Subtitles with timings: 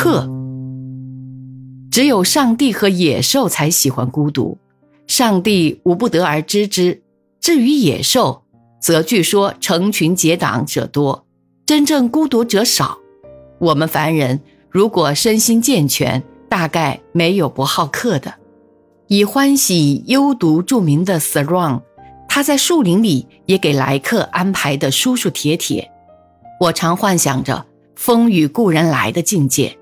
[0.00, 0.26] 客。
[1.90, 4.56] 只有上帝和野兽才喜欢孤独，
[5.06, 7.02] 上帝无不得而知之。
[7.38, 8.42] 至于野兽，
[8.80, 11.26] 则据说成群结党者多，
[11.66, 12.96] 真正孤独者少。
[13.58, 14.40] 我们凡人
[14.70, 18.32] 如果身心健全，大概没有不好客的。
[19.08, 21.82] 以欢喜幽独著名的 s a r o n
[22.26, 25.90] 他在树林里也给来客安排的舒舒帖帖。
[26.58, 29.76] 我常幻想着风雨故人来的境界，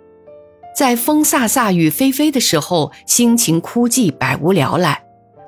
[0.79, 5.02] 在风飒飒雨霏霏的时候，心情枯寂，百无聊赖。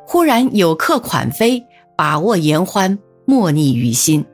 [0.05, 1.65] 忽然有客款飞，
[1.97, 2.99] 把握言欢。
[3.27, 4.25] 莫逆于心，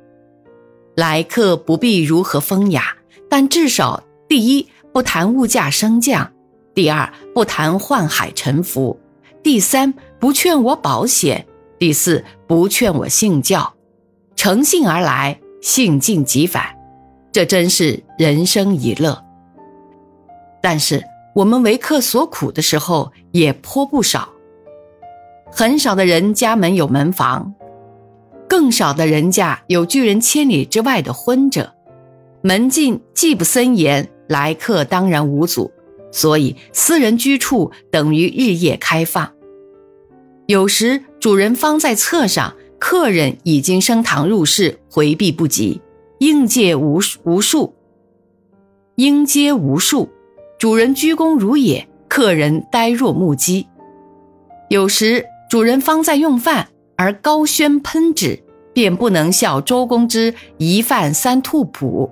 [0.95, 2.97] 来客不必如何风雅，
[3.29, 6.33] 但至少第一不谈物价升降，
[6.75, 8.99] 第二不谈宦海沉浮，
[9.43, 11.47] 第三不劝我保险，
[11.79, 13.75] 第四不劝我信教，
[14.35, 16.65] 诚信而来，信尽即返，
[17.31, 19.26] 这真是人生一乐。
[20.69, 21.01] 但是
[21.33, 24.31] 我们为客所苦的时候也颇不少，
[25.53, 27.55] 很少的人家门有门房。
[28.49, 31.73] 更少的人家有拒人千里之外的婚者，
[32.43, 35.71] 门禁既不森严，来客当然无阻，
[36.11, 39.33] 所以私人居处等于日夜开放。
[40.49, 45.81] 有时主人方在侧上，客人已经升堂入室，回避不及，
[46.19, 47.73] 应接无无数，
[48.97, 50.09] 应接无数，
[50.59, 53.67] 主人鞠躬如也，客人呆若木鸡。
[54.69, 56.69] 有时主人方在用饭。
[56.99, 62.11] 而高轩喷纸，便不能效周公之一饭三吐哺。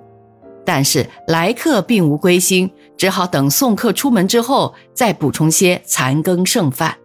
[0.63, 6.95] 但是来客并无归心，只好等送客出门之后，再补充些残羹剩饭。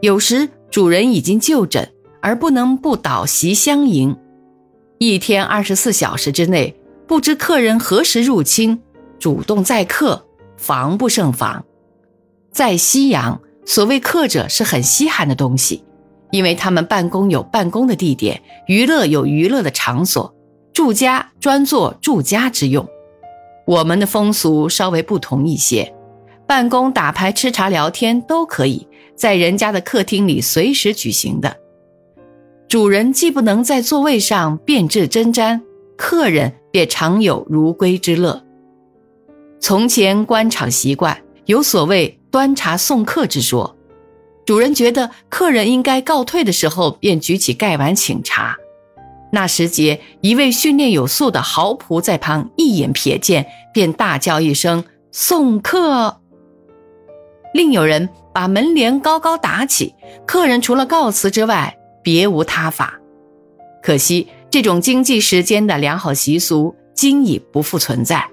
[0.00, 1.88] 有时主人已经就诊，
[2.20, 4.16] 而不能不倒席相迎。
[4.98, 6.74] 一天二十四小时之内，
[7.06, 8.82] 不知客人何时入侵，
[9.20, 10.23] 主动载客，
[10.64, 11.62] 防不胜防。
[12.50, 15.84] 在西洋，所谓客者是很稀罕的东西。
[16.30, 20.34] 因为他们办公有办公的地点，娱乐有娱乐的场所，
[20.72, 22.84] 住家专做住家之用。
[23.66, 25.94] 我们的风俗稍微不同一些，
[26.44, 31.56] 办公、打牌、吃茶、聊天都可以在人家的客厅里随时举行的。
[32.66, 35.60] 主人既不能在座位上变质针毡，
[35.96, 38.43] 客人便常有如归之乐。
[39.66, 43.74] 从前官场习惯有所谓端茶送客之说。
[44.44, 48.58] 主人觉得客人应该告退的时候，便举起盖碗请茶。
[49.32, 56.20] 那时节，一位训练有素的豪仆在旁一眼瞥见，便大叫一声“送客”。
[57.54, 59.94] 另有人把门帘高高打起，
[60.26, 63.00] 客人除了告辞之外，别无他法。
[63.82, 68.28] 可惜这种经济时间的良好习俗，今已不复存在，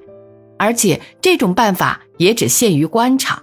[0.61, 3.41] 而且这种办法也只限于官场。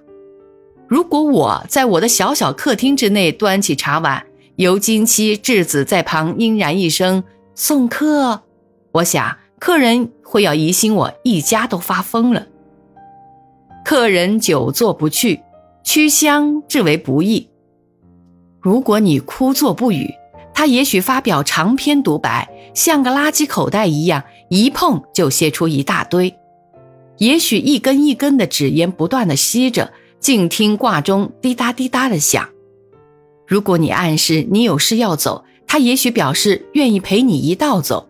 [0.87, 4.25] 如果我在我的小小客厅之内端起茶碗，
[4.55, 7.25] 由金妻稚子在旁应然一声
[7.57, 8.43] 送客，
[8.93, 12.47] 我想客人会要疑心我一家都发疯了。
[13.85, 15.41] 客人久坐不去，
[15.83, 17.49] 屈香至为不易。
[18.61, 20.15] 如果你枯坐不语，
[20.55, 26.38] 他也许发表长篇独白，像个垃圾口袋一样，一碰就泄出一大堆。
[27.19, 29.93] 也许一根一根的纸烟不断的吸着。
[30.21, 32.49] 静听挂钟滴答滴答的响。
[33.47, 38.09] 如果你暗示你有事要走，他也许表示愿意陪你一道走。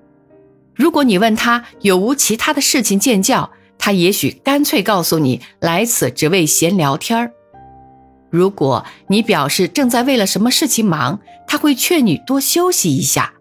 [0.74, 7.30] 如果你问他有无其他的事情见教，他也许干脆告诉你来此只为闲聊天儿。
[8.30, 13.34] 如果你表示正在为了什么事情忙，他会劝你多休息一下。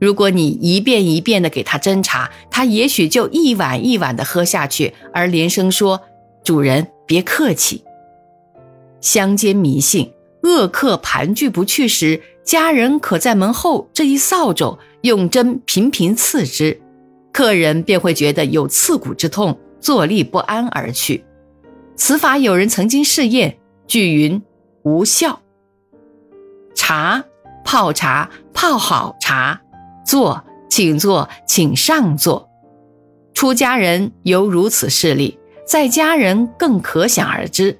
[0.00, 6.00] 如果你一遍一遍的给他斟茶，他也许就一碗一碗的喝下去，而连声说
[6.44, 7.82] ：“主人。”别客气。
[9.00, 16.78] 乡间迷信，恶客盘踞不去时，家人可在门后这一扫帚用针频频刺之，
[17.32, 21.24] 客人便会觉得有刺骨之痛，坐立不安而去。
[21.96, 23.56] 此法有人曾经试验，
[23.86, 24.42] 据云
[24.82, 25.40] 无效。
[26.74, 27.24] 茶，
[27.64, 29.62] 泡茶，泡好茶，
[30.08, 32.48] 坐，请坐，请上座。
[33.34, 35.38] 出家人有如此事例。
[35.66, 37.76] 在家人更可想而知，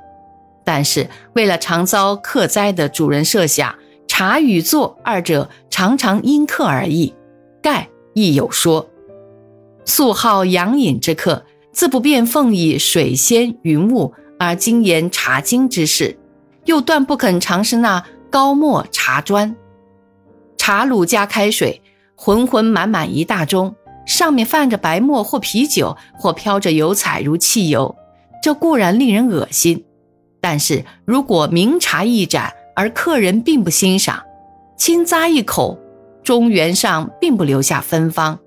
[0.63, 3.75] 但是为了常遭客灾的主人设想，
[4.07, 7.15] 茶与坐二者常常因客而异，
[7.63, 8.91] 盖亦有说。
[9.87, 16.19] 素好养饮之客，自不便奉以水仙云雾而精研茶经之事，
[16.67, 19.57] 又断不肯尝试那高墨茶砖。
[20.59, 21.81] 茶卤加开水，
[22.19, 23.73] 浑浑满满一大盅。
[24.05, 27.95] 上面泛着白沫或啤酒，或飘着油彩如汽油，
[28.43, 29.85] 这固然令人恶心。
[30.41, 34.23] 但是如果明茶一盏，而客人并不欣赏，
[34.79, 35.79] 轻咂一口，
[36.23, 38.39] 中原上并不留下芬芳，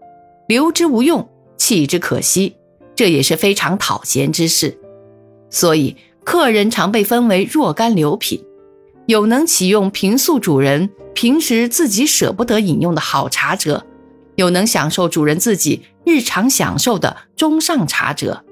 [0.47, 2.56] 留之无用，弃之可惜，
[2.95, 4.75] 这也是非常讨嫌之事。
[5.51, 8.44] 所以客人常被分为若干流品，
[9.07, 13.86] 有能启用平素主人平时自己舍不得饮用的好茶者，
[14.36, 18.44] 有能享受主人自己日常享受的中上茶者。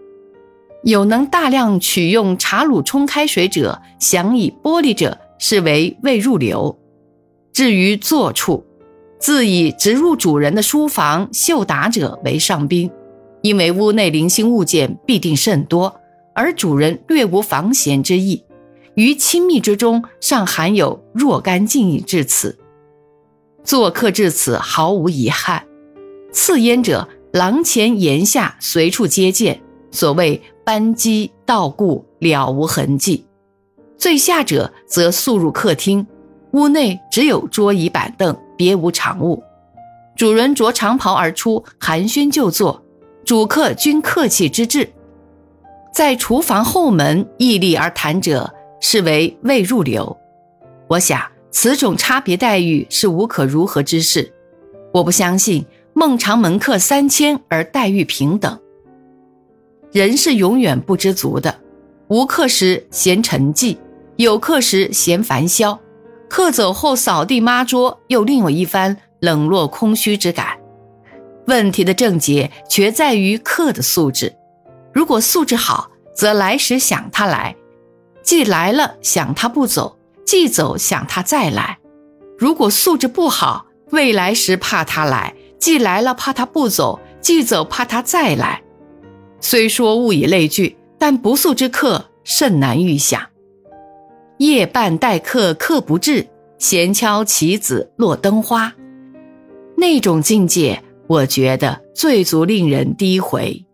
[0.84, 6.78] 有能大量取用茶卤冲开水者，想以玻璃者，视为未入流。
[7.52, 8.66] 至于坐处，
[9.20, 12.90] 自以直入主人的书房绣打者为上宾，
[13.42, 15.94] 因为屋内零星物件必定甚多，
[16.34, 18.42] 而主人略无防闲之意，
[19.00, 22.60] 于亲密之中尚含有若干敬意至此。
[23.64, 25.64] 做客至此毫无遗憾。
[26.34, 30.42] 次焉者，廊前檐下随处皆见，所谓。
[30.66, 33.26] 班机道故了无痕迹，
[33.98, 36.06] 最下者则速入客厅，
[36.52, 39.42] 屋内只有桌椅板凳，别无常物。
[40.16, 42.86] 主人着长袍而出，寒暄就坐，
[43.26, 44.88] 主客均客气之至。
[45.92, 50.18] 在厨房后门屹立而谈者，是为未入流。
[50.88, 51.22] 我想
[51.52, 54.32] 此种差别待遇是无可如何之事。
[54.92, 58.60] 我不相信孟尝门客三千而待遇平等。
[59.92, 61.60] 人是永远不知足的，
[62.08, 63.78] 无客时嫌沉寂，
[64.18, 65.80] 有客时嫌烦嚣。
[66.28, 70.58] 客走后扫地抹桌，又另有一番冷落空虚之感。
[71.48, 74.32] 问题的症结却在于客的素质。
[74.94, 77.56] 如果素质好，则来时想他来；
[78.30, 81.80] 既来了想他不走，既走想他再来。
[82.38, 88.62] 如果素质不好，未来时怕他来，既来了怕他不走，既走怕他再来。
[89.42, 93.20] 虽说物以类聚，但不速之客甚难预想。
[94.38, 96.28] 夜半待客，客不至；
[96.60, 98.72] 闲敲棋子，落灯花。
[99.76, 103.66] 那种境界，我觉得最足令人低回。